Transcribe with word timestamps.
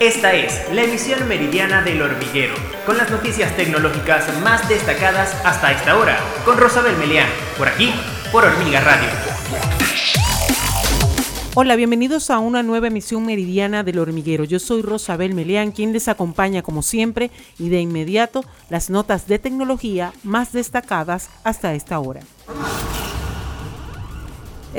Esta 0.00 0.32
es 0.32 0.72
la 0.72 0.84
emisión 0.84 1.26
meridiana 1.26 1.82
del 1.82 2.00
hormiguero, 2.00 2.54
con 2.86 2.96
las 2.96 3.10
noticias 3.10 3.56
tecnológicas 3.56 4.40
más 4.42 4.68
destacadas 4.68 5.34
hasta 5.44 5.72
esta 5.72 5.98
hora, 5.98 6.16
con 6.44 6.56
Rosabel 6.56 6.96
Melián, 6.98 7.26
por 7.56 7.66
aquí, 7.66 7.92
por 8.30 8.44
Hormiga 8.44 8.80
Radio. 8.80 9.08
Hola, 11.54 11.74
bienvenidos 11.74 12.30
a 12.30 12.38
una 12.38 12.62
nueva 12.62 12.86
emisión 12.86 13.26
meridiana 13.26 13.82
del 13.82 13.98
hormiguero. 13.98 14.44
Yo 14.44 14.60
soy 14.60 14.82
Rosabel 14.82 15.34
Melián, 15.34 15.72
quien 15.72 15.92
les 15.92 16.06
acompaña 16.06 16.62
como 16.62 16.82
siempre 16.82 17.32
y 17.58 17.68
de 17.68 17.80
inmediato 17.80 18.44
las 18.70 18.90
notas 18.90 19.26
de 19.26 19.40
tecnología 19.40 20.12
más 20.22 20.52
destacadas 20.52 21.28
hasta 21.42 21.74
esta 21.74 21.98
hora. 21.98 22.20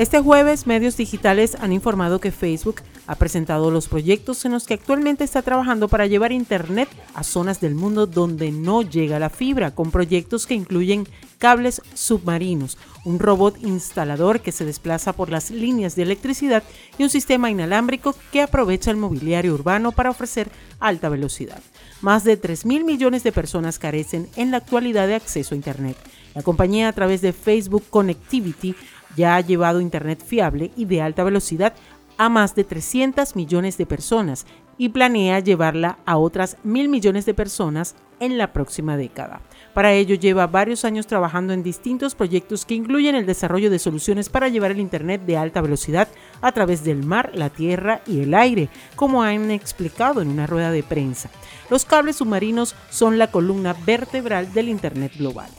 Este 0.00 0.18
jueves, 0.18 0.66
medios 0.66 0.96
digitales 0.96 1.58
han 1.60 1.74
informado 1.74 2.20
que 2.20 2.32
Facebook 2.32 2.76
ha 3.06 3.16
presentado 3.16 3.70
los 3.70 3.86
proyectos 3.86 4.42
en 4.46 4.52
los 4.52 4.66
que 4.66 4.72
actualmente 4.72 5.24
está 5.24 5.42
trabajando 5.42 5.88
para 5.88 6.06
llevar 6.06 6.32
Internet 6.32 6.88
a 7.12 7.22
zonas 7.22 7.60
del 7.60 7.74
mundo 7.74 8.06
donde 8.06 8.50
no 8.50 8.80
llega 8.80 9.18
la 9.18 9.28
fibra, 9.28 9.74
con 9.74 9.90
proyectos 9.90 10.46
que 10.46 10.54
incluyen 10.54 11.06
cables 11.36 11.82
submarinos, 11.92 12.78
un 13.04 13.18
robot 13.18 13.58
instalador 13.60 14.40
que 14.40 14.52
se 14.52 14.64
desplaza 14.64 15.12
por 15.12 15.28
las 15.28 15.50
líneas 15.50 15.96
de 15.96 16.04
electricidad 16.04 16.62
y 16.96 17.02
un 17.02 17.10
sistema 17.10 17.50
inalámbrico 17.50 18.14
que 18.32 18.40
aprovecha 18.40 18.90
el 18.90 18.96
mobiliario 18.96 19.52
urbano 19.52 19.92
para 19.92 20.08
ofrecer 20.08 20.50
alta 20.78 21.10
velocidad. 21.10 21.60
Más 22.00 22.24
de 22.24 22.38
3 22.38 22.64
mil 22.64 22.86
millones 22.86 23.22
de 23.22 23.32
personas 23.32 23.78
carecen 23.78 24.30
en 24.36 24.50
la 24.50 24.56
actualidad 24.56 25.06
de 25.08 25.16
acceso 25.16 25.54
a 25.54 25.56
Internet. 25.56 25.98
La 26.34 26.42
compañía 26.42 26.88
a 26.88 26.92
través 26.92 27.20
de 27.20 27.34
Facebook 27.34 27.84
Connectivity 27.90 28.74
ya 29.16 29.36
ha 29.36 29.40
llevado 29.40 29.80
Internet 29.80 30.22
fiable 30.24 30.70
y 30.76 30.84
de 30.84 31.02
alta 31.02 31.24
velocidad 31.24 31.74
a 32.16 32.28
más 32.28 32.54
de 32.54 32.64
300 32.64 33.34
millones 33.36 33.78
de 33.78 33.86
personas 33.86 34.46
y 34.76 34.90
planea 34.90 35.40
llevarla 35.40 35.98
a 36.06 36.16
otras 36.16 36.56
mil 36.64 36.88
millones 36.88 37.26
de 37.26 37.34
personas 37.34 37.94
en 38.18 38.38
la 38.38 38.52
próxima 38.52 38.96
década. 38.96 39.40
Para 39.74 39.92
ello 39.92 40.14
lleva 40.14 40.46
varios 40.46 40.84
años 40.84 41.06
trabajando 41.06 41.52
en 41.52 41.62
distintos 41.62 42.14
proyectos 42.14 42.64
que 42.64 42.74
incluyen 42.74 43.14
el 43.14 43.26
desarrollo 43.26 43.70
de 43.70 43.78
soluciones 43.78 44.28
para 44.28 44.48
llevar 44.48 44.70
el 44.70 44.80
Internet 44.80 45.22
de 45.26 45.36
alta 45.36 45.60
velocidad 45.60 46.08
a 46.40 46.52
través 46.52 46.84
del 46.84 47.04
mar, 47.04 47.30
la 47.34 47.50
tierra 47.50 48.02
y 48.06 48.20
el 48.20 48.34
aire, 48.34 48.68
como 48.96 49.22
han 49.22 49.50
explicado 49.50 50.20
en 50.20 50.28
una 50.28 50.46
rueda 50.46 50.70
de 50.70 50.82
prensa. 50.82 51.30
Los 51.70 51.84
cables 51.84 52.16
submarinos 52.16 52.74
son 52.90 53.18
la 53.18 53.30
columna 53.30 53.74
vertebral 53.86 54.52
del 54.52 54.68
Internet 54.68 55.12
global. 55.16 55.50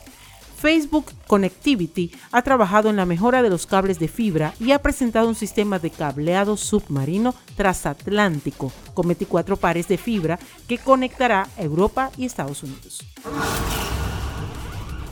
Facebook 0.62 1.06
Connectivity 1.26 2.12
ha 2.30 2.42
trabajado 2.42 2.88
en 2.88 2.94
la 2.94 3.04
mejora 3.04 3.42
de 3.42 3.50
los 3.50 3.66
cables 3.66 3.98
de 3.98 4.06
fibra 4.06 4.54
y 4.60 4.70
ha 4.70 4.80
presentado 4.80 5.26
un 5.26 5.34
sistema 5.34 5.80
de 5.80 5.90
cableado 5.90 6.56
submarino 6.56 7.34
transatlántico 7.56 8.72
con 8.94 9.08
24 9.08 9.56
pares 9.56 9.88
de 9.88 9.98
fibra 9.98 10.38
que 10.68 10.78
conectará 10.78 11.48
Europa 11.56 12.12
y 12.16 12.26
Estados 12.26 12.62
Unidos. 12.62 13.04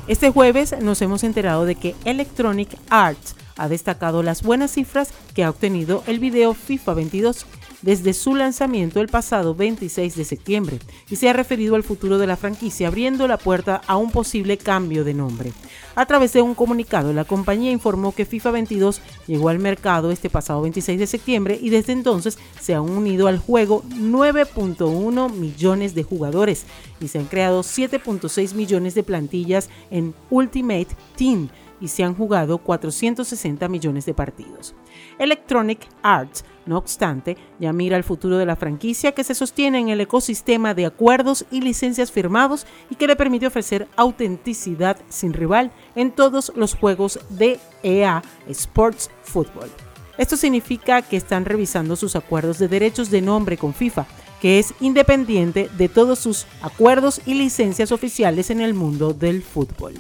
Este 0.07 0.31
jueves 0.31 0.77
nos 0.81 1.03
hemos 1.03 1.25
enterado 1.25 1.65
de 1.65 1.75
que 1.75 1.97
Electronic 2.05 2.69
Arts 2.89 3.35
ha 3.57 3.69
destacado 3.69 4.23
las 4.23 4.45
buenas 4.45 4.71
cifras 4.71 5.13
que 5.35 5.43
ha 5.43 5.51
obtenido 5.51 6.05
el 6.07 6.21
video 6.21 6.55
FIFA 6.55 6.95
22 6.95 7.45
desde 7.83 8.13
su 8.13 8.35
lanzamiento 8.35 9.01
el 9.01 9.09
pasado 9.09 9.55
26 9.55 10.17
de 10.17 10.25
septiembre 10.25 10.79
y 11.09 11.17
se 11.17 11.29
ha 11.29 11.33
referido 11.33 11.75
al 11.77 11.83
futuro 11.83 12.19
de 12.19 12.27
la 12.27 12.37
franquicia 12.37 12.89
abriendo 12.89 13.27
la 13.27 13.39
puerta 13.39 13.81
a 13.87 13.97
un 13.97 14.11
posible 14.11 14.59
cambio 14.59 15.05
de 15.05 15.15
nombre. 15.15 15.53
A 15.95 16.07
través 16.07 16.33
de 16.33 16.43
un 16.43 16.55
comunicado, 16.55 17.13
la 17.13 17.25
compañía 17.25 17.71
informó 17.71 18.15
que 18.15 18.25
FIFA 18.25 18.53
22 18.53 19.01
llegó 19.27 19.49
al 19.49 19.59
mercado 19.59 20.11
este 20.11 20.31
pasado 20.31 20.63
26 20.63 20.99
de 20.99 21.07
septiembre 21.07 21.59
y 21.61 21.71
desde 21.71 21.93
entonces 21.93 22.39
se 22.61 22.75
han 22.75 22.89
unido 22.89 23.27
al 23.27 23.39
juego 23.39 23.83
9.1 23.89 25.33
millones 25.33 25.95
de 25.95 26.03
jugadores 26.03 26.65
y 27.01 27.09
se 27.09 27.19
han 27.19 27.27
creado 27.27 27.63
7.6 27.63 28.55
millones 28.55 28.95
de 28.95 29.03
plantillas 29.03 29.69
en 29.91 30.15
Ultimate 30.31 30.89
Team 31.17 31.49
y 31.81 31.89
se 31.89 32.05
han 32.05 32.15
jugado 32.15 32.59
460 32.59 33.69
millones 33.69 34.07
de 34.07 34.15
partidos. 34.15 34.75
Electronic 35.19 35.89
Arts, 36.03 36.45
no 36.67 36.79
obstante, 36.79 37.37
ya 37.59 37.73
mira 37.73 37.97
el 37.97 38.05
futuro 38.05 38.37
de 38.37 38.47
la 38.47 38.57
franquicia 38.57 39.13
que 39.13 39.25
se 39.25 39.35
sostiene 39.35 39.79
en 39.79 39.89
el 39.89 40.01
ecosistema 40.01 40.75
de 40.75 40.87
acuerdos 40.87 41.45
y 41.51 41.61
licencias 41.63 42.13
firmados 42.13 42.67
y 42.91 42.95
que 42.95 43.07
le 43.07 43.17
permite 43.17 43.47
ofrecer 43.47 43.89
autenticidad 43.97 44.99
sin 45.09 45.33
rival 45.33 45.73
en 45.95 46.11
todos 46.13 46.53
los 46.55 46.75
juegos 46.75 47.19
de 47.31 47.59
EA 47.83 48.23
Sports 48.49 49.11
Football. 49.23 49.71
Esto 50.19 50.37
significa 50.37 51.01
que 51.01 51.17
están 51.17 51.47
revisando 51.47 51.97
sus 51.97 52.15
acuerdos 52.15 52.59
de 52.59 52.69
derechos 52.69 53.11
de 53.11 53.23
nombre 53.23 53.57
con 53.57 53.73
FIFA, 53.73 54.07
que 54.41 54.59
es 54.59 54.75
independiente 54.81 55.71
de 55.79 55.89
todos 55.89 56.19
sus 56.19 56.47
acuerdos 56.63 57.21
y 57.25 57.35
licencias 57.35 57.91
oficiales 57.91 58.51
en 58.51 58.61
el 58.61 58.75
mundo 58.75 59.15
del 59.15 59.43
fútbol. 59.43 59.95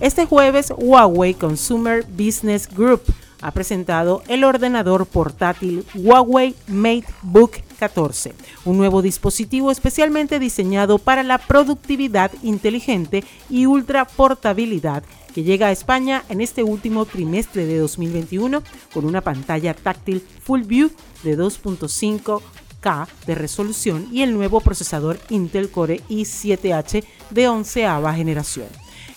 Este 0.00 0.24
jueves, 0.24 0.72
Huawei 0.78 1.34
Consumer 1.34 2.06
Business 2.06 2.66
Group 2.74 3.02
ha 3.42 3.50
presentado 3.50 4.22
el 4.28 4.44
ordenador 4.44 5.04
portátil 5.04 5.84
Huawei 5.94 6.54
MateBook 6.68 7.58
14, 7.78 8.32
un 8.64 8.78
nuevo 8.78 9.02
dispositivo 9.02 9.70
especialmente 9.70 10.38
diseñado 10.38 10.96
para 10.96 11.22
la 11.22 11.36
productividad 11.36 12.30
inteligente 12.42 13.24
y 13.50 13.66
ultra 13.66 14.06
portabilidad 14.06 15.02
que 15.34 15.42
llega 15.42 15.66
a 15.66 15.72
España 15.72 16.24
en 16.30 16.40
este 16.40 16.62
último 16.62 17.04
trimestre 17.04 17.66
de 17.66 17.76
2021 17.76 18.62
con 18.94 19.04
una 19.04 19.20
pantalla 19.20 19.74
táctil 19.74 20.26
Full 20.42 20.62
View 20.62 20.90
de 21.22 21.36
2.5K 21.36 23.06
de 23.26 23.34
resolución 23.34 24.08
y 24.10 24.22
el 24.22 24.32
nuevo 24.32 24.62
procesador 24.62 25.18
Intel 25.28 25.70
Core 25.70 26.00
i7H 26.08 27.04
de 27.28 27.48
onceava 27.48 28.14
generación. 28.14 28.68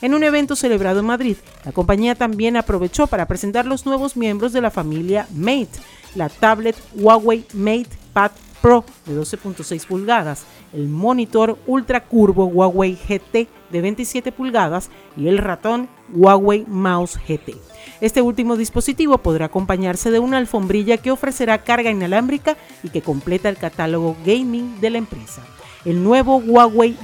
En 0.03 0.13
un 0.13 0.21
evento 0.21 0.57
celebrado 0.57 0.99
en 0.99 1.05
Madrid, 1.05 1.37
la 1.63 1.71
compañía 1.71 2.13
también 2.13 2.57
aprovechó 2.57 3.07
para 3.07 3.25
presentar 3.25 3.65
los 3.65 3.85
nuevos 3.85 4.17
miembros 4.17 4.51
de 4.51 4.59
la 4.59 4.69
familia 4.69 5.27
Mate, 5.33 5.69
la 6.13 6.27
tablet 6.27 6.75
Huawei 6.93 7.45
Mate 7.53 7.87
Pad 8.11 8.31
Pro 8.61 8.83
de 9.05 9.17
12.6 9.17 9.87
pulgadas, 9.87 10.43
el 10.73 10.89
monitor 10.89 11.57
ultra 11.67 12.03
curvo 12.03 12.47
Huawei 12.47 12.97
GT 12.97 13.47
de 13.71 13.81
27 13.81 14.33
pulgadas 14.33 14.89
y 15.15 15.29
el 15.29 15.37
ratón 15.37 15.87
Huawei 16.13 16.65
Mouse 16.67 17.17
GT. 17.25 17.55
Este 18.01 18.21
último 18.21 18.57
dispositivo 18.57 19.19
podrá 19.19 19.45
acompañarse 19.45 20.11
de 20.11 20.19
una 20.19 20.35
alfombrilla 20.35 20.97
que 20.97 21.11
ofrecerá 21.11 21.63
carga 21.63 21.91
inalámbrica 21.91 22.57
y 22.83 22.89
que 22.89 23.01
completa 23.01 23.47
el 23.47 23.55
catálogo 23.55 24.17
gaming 24.25 24.81
de 24.81 24.89
la 24.89 24.97
empresa. 24.97 25.43
El 25.85 26.03
nuevo 26.03 26.39
Huawei 26.39 26.97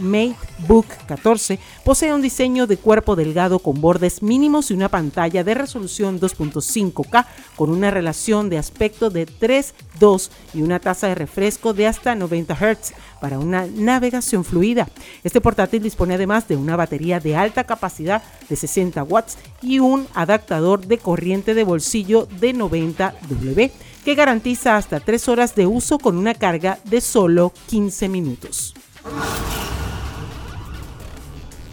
MateBook 0.59 0.85
14 1.07 1.59
posee 1.83 2.13
un 2.13 2.21
diseño 2.21 2.67
de 2.67 2.77
cuerpo 2.77 3.15
delgado 3.15 3.59
con 3.59 3.81
bordes 3.81 4.21
mínimos 4.21 4.71
y 4.71 4.73
una 4.73 4.89
pantalla 4.89 5.43
de 5.43 5.53
resolución 5.53 6.19
2.5K 6.19 7.25
con 7.55 7.69
una 7.69 7.91
relación 7.91 8.49
de 8.49 8.57
aspecto 8.57 9.09
de 9.09 9.25
3.2 9.27 10.29
y 10.53 10.61
una 10.61 10.79
tasa 10.79 11.07
de 11.07 11.15
refresco 11.15 11.73
de 11.73 11.87
hasta 11.87 12.15
90 12.15 12.55
Hz 12.55 12.93
para 13.21 13.39
una 13.39 13.65
navegación 13.67 14.43
fluida. 14.43 14.87
Este 15.23 15.41
portátil 15.41 15.83
dispone 15.83 16.15
además 16.15 16.47
de 16.47 16.55
una 16.55 16.75
batería 16.75 17.19
de 17.19 17.35
alta 17.35 17.63
capacidad 17.63 18.21
de 18.47 18.55
60 18.55 19.03
watts 19.03 19.37
y 19.61 19.79
un 19.79 20.07
adaptador 20.13 20.85
de 20.85 20.97
corriente 20.97 21.53
de 21.53 21.63
bolsillo 21.63 22.27
de 22.39 22.53
90 22.53 23.15
W 23.29 23.71
que 24.05 24.15
garantiza 24.15 24.77
hasta 24.77 24.99
3 24.99 25.27
horas 25.29 25.55
de 25.55 25.67
uso 25.67 25.99
con 25.99 26.17
una 26.17 26.33
carga 26.33 26.79
de 26.85 27.01
solo 27.01 27.53
15 27.67 28.09
minutos. 28.09 28.73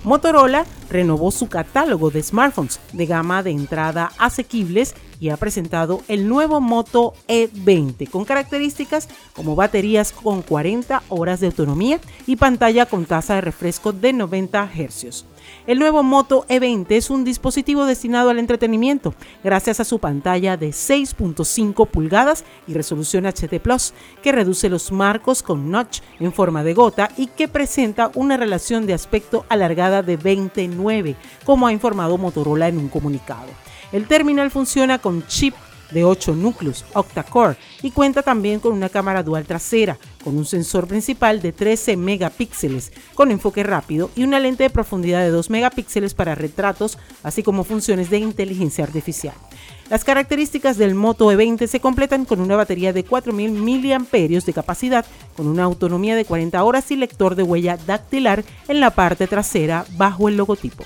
Motorola 0.07 0.65
renovó 0.89 1.33
su 1.33 1.49
catálogo 1.49 2.11
de 2.13 2.23
smartphones 2.23 2.79
de 2.93 3.07
gama 3.07 3.43
de 3.43 3.51
entrada 3.51 4.13
asequibles 4.19 4.95
y 5.19 5.31
ha 5.31 5.37
presentado 5.37 6.01
el 6.07 6.29
nuevo 6.29 6.61
Moto 6.61 7.15
E20 7.27 8.09
con 8.09 8.25
características 8.25 9.09
como 9.35 9.57
baterías 9.57 10.13
con 10.13 10.43
40 10.43 11.03
horas 11.09 11.41
de 11.41 11.49
autonomía 11.49 11.99
y 12.25 12.37
pantalla 12.37 12.87
con 12.87 13.05
tasa 13.05 13.35
de 13.35 13.41
refresco 13.41 13.93
de 13.93 14.13
90 14.13 14.71
Hz. 14.73 15.25
El 15.67 15.79
nuevo 15.79 16.03
Moto 16.03 16.47
E20 16.49 16.87
es 16.91 17.11
un 17.11 17.25
dispositivo 17.25 17.87
destinado 17.87 18.31
al 18.31 18.39
entretenimiento 18.39 19.15
gracias 19.43 19.81
a 19.81 19.85
su 19.85 19.99
pantalla 19.99 20.57
de 20.57 20.69
6.5 20.69 21.89
pulgadas 21.89 22.45
y 22.67 22.75
resolución 22.75 23.27
HD 23.27 23.61
Plus, 23.61 23.93
que 24.23 24.33
reduce 24.33 24.69
los 24.69 24.93
marcos 24.93 25.43
con 25.43 25.71
notch 25.71 26.01
en 26.21 26.33
forma 26.33 26.63
de 26.63 26.75
gota 26.75 27.11
y 27.17 27.27
que 27.27 27.49
presenta 27.49 28.11
una 28.15 28.37
relación 28.37 28.87
de 28.87 28.95
aspecto 28.95 29.45
alargada 29.49 30.03
de 30.03 30.17
29, 30.17 31.17
como 31.45 31.67
ha 31.67 31.73
informado 31.73 32.19
Motorola 32.19 32.69
en 32.69 32.79
un 32.79 32.89
comunicado. 32.89 33.49
El 33.93 34.07
terminal 34.07 34.51
funciona 34.51 34.99
con 34.99 35.27
chip 35.27 35.55
de 35.91 36.05
8 36.05 36.35
núcleos 36.35 36.85
octa-core 36.93 37.57
y 37.83 37.91
cuenta 37.91 38.23
también 38.23 38.61
con 38.61 38.73
una 38.73 38.89
cámara 38.89 39.23
dual 39.23 39.47
trasera, 39.47 39.99
con 40.25 40.37
un 40.37 40.45
sensor 40.45 40.87
principal 40.87 41.41
de 41.41 41.53
13 41.53 41.97
megapíxeles 41.97 42.93
con 43.15 43.31
enfoque 43.31 43.63
rápido 43.63 44.11
y 44.17 44.25
una 44.25 44.41
lente 44.41 44.65
de 44.65 44.71
profundidad 44.71 45.21
de 45.21 45.31
2 45.31 45.51
megapíxeles 45.51 46.15
para 46.15 46.35
retratos, 46.35 46.99
así 47.23 47.43
como 47.43 47.65
funciones 47.65 48.11
de 48.11 48.19
inteligencia 48.19 48.85
artificial. 48.85 49.35
Las 49.89 50.03
características 50.03 50.79
del 50.79 50.97
Moto 50.97 51.31
E20 51.31 51.69
se 51.69 51.79
completan 51.79 52.25
con 52.25 52.41
una 52.41 52.57
batería 52.57 52.93
de 52.93 53.07
4.000 53.07 54.01
mAh 54.01 54.45
de 54.45 54.53
capacidad, 54.53 55.07
con 55.37 55.47
una 55.47 55.63
autonomía 55.63 56.17
de 56.17 56.25
40 56.25 56.63
horas 56.65 56.91
y 56.91 56.97
lector 56.97 57.37
de 57.37 57.45
huella 57.45 57.77
dactilar 57.87 58.45
en 58.67 58.81
la 58.81 58.91
parte 58.91 59.29
trasera 59.29 59.87
bajo 59.93 60.29
el 60.29 60.37
logotipo. 60.37 60.85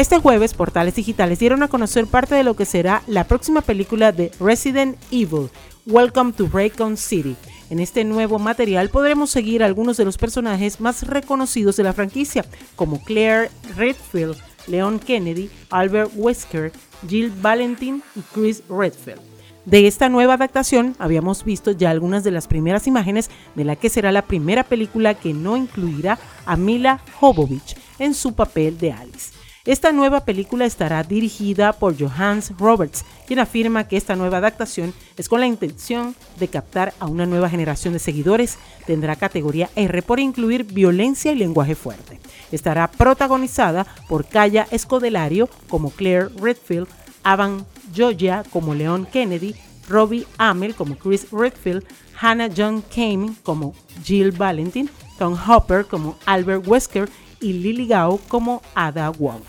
Este 0.00 0.18
jueves, 0.18 0.54
portales 0.54 0.94
digitales 0.94 1.40
dieron 1.40 1.62
a 1.62 1.68
conocer 1.68 2.06
parte 2.06 2.34
de 2.34 2.42
lo 2.42 2.56
que 2.56 2.64
será 2.64 3.02
la 3.06 3.24
próxima 3.24 3.60
película 3.60 4.12
de 4.12 4.30
Resident 4.40 4.96
Evil, 5.10 5.50
Welcome 5.84 6.32
to 6.32 6.48
Raycon 6.50 6.96
City. 6.96 7.36
En 7.68 7.80
este 7.80 8.02
nuevo 8.04 8.38
material 8.38 8.88
podremos 8.88 9.28
seguir 9.28 9.62
a 9.62 9.66
algunos 9.66 9.98
de 9.98 10.06
los 10.06 10.16
personajes 10.16 10.80
más 10.80 11.06
reconocidos 11.06 11.76
de 11.76 11.82
la 11.82 11.92
franquicia, 11.92 12.46
como 12.76 13.04
Claire 13.04 13.50
Redfield, 13.76 14.38
Leon 14.68 15.00
Kennedy, 15.00 15.50
Albert 15.68 16.12
Wesker, 16.14 16.72
Jill 17.06 17.30
Valentin 17.42 18.02
y 18.16 18.20
Chris 18.32 18.62
Redfield. 18.70 19.20
De 19.66 19.86
esta 19.86 20.08
nueva 20.08 20.32
adaptación 20.32 20.96
habíamos 20.98 21.44
visto 21.44 21.72
ya 21.72 21.90
algunas 21.90 22.24
de 22.24 22.30
las 22.30 22.46
primeras 22.46 22.86
imágenes 22.86 23.28
de 23.54 23.64
la 23.64 23.76
que 23.76 23.90
será 23.90 24.12
la 24.12 24.22
primera 24.22 24.64
película 24.64 25.12
que 25.12 25.34
no 25.34 25.58
incluirá 25.58 26.18
a 26.46 26.56
Mila 26.56 27.02
Jovovich 27.20 27.76
en 27.98 28.14
su 28.14 28.32
papel 28.32 28.78
de 28.78 28.92
Alice. 28.92 29.49
Esta 29.66 29.92
nueva 29.92 30.24
película 30.24 30.64
estará 30.64 31.02
dirigida 31.02 31.74
por 31.74 31.94
Johannes 31.98 32.50
Roberts, 32.58 33.04
quien 33.26 33.40
afirma 33.40 33.86
que 33.86 33.98
esta 33.98 34.16
nueva 34.16 34.38
adaptación 34.38 34.94
es 35.18 35.28
con 35.28 35.38
la 35.38 35.46
intención 35.46 36.14
de 36.38 36.48
captar 36.48 36.94
a 36.98 37.06
una 37.06 37.26
nueva 37.26 37.50
generación 37.50 37.92
de 37.92 37.98
seguidores. 37.98 38.56
Tendrá 38.86 39.16
categoría 39.16 39.68
R 39.76 40.00
por 40.00 40.18
incluir 40.18 40.64
violencia 40.64 41.32
y 41.32 41.36
lenguaje 41.36 41.74
fuerte. 41.74 42.18
Estará 42.50 42.90
protagonizada 42.90 43.86
por 44.08 44.24
Kaya 44.24 44.66
Escodelario 44.70 45.50
como 45.68 45.90
Claire 45.90 46.30
Redfield, 46.40 46.88
Avan 47.22 47.66
Joya 47.94 48.44
como 48.50 48.74
Leon 48.74 49.04
Kennedy, 49.04 49.54
Robbie 49.90 50.26
Amell 50.38 50.74
como 50.74 50.96
Chris 50.96 51.26
Redfield, 51.30 51.84
Hannah 52.18 52.48
John 52.56 52.82
Kane 52.94 53.34
como 53.42 53.74
Jill 54.04 54.32
Valentin, 54.32 54.88
Tom 55.18 55.36
Hopper 55.46 55.84
como 55.84 56.16
Albert 56.24 56.66
Wesker 56.66 57.10
y 57.40 57.54
Lily 57.54 57.86
Gao 57.86 58.18
como 58.28 58.62
Ada 58.74 59.10
Wong. 59.10 59.42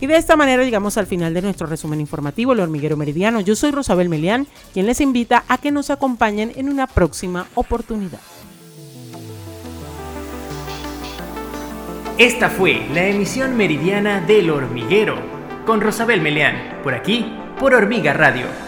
Y 0.00 0.06
de 0.06 0.16
esta 0.16 0.36
manera 0.36 0.62
llegamos 0.62 0.96
al 0.96 1.06
final 1.06 1.34
de 1.34 1.42
nuestro 1.42 1.66
resumen 1.66 2.00
informativo, 2.00 2.52
El 2.52 2.60
Hormiguero 2.60 2.96
Meridiano. 2.96 3.40
Yo 3.40 3.56
soy 3.56 3.72
Rosabel 3.72 4.08
Melián, 4.08 4.46
quien 4.72 4.86
les 4.86 5.00
invita 5.00 5.44
a 5.48 5.58
que 5.58 5.72
nos 5.72 5.90
acompañen 5.90 6.52
en 6.54 6.68
una 6.68 6.86
próxima 6.86 7.48
oportunidad. 7.54 8.20
Esta 12.16 12.48
fue 12.48 12.86
la 12.92 13.06
emisión 13.06 13.56
meridiana 13.56 14.20
del 14.20 14.50
hormiguero 14.50 15.16
con 15.66 15.80
Rosabel 15.80 16.20
Meleán, 16.20 16.80
por 16.82 16.94
aquí, 16.94 17.32
por 17.58 17.74
Hormiga 17.74 18.12
Radio 18.12 18.67